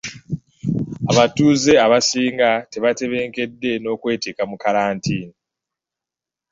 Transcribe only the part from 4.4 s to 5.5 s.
mu kalantiini.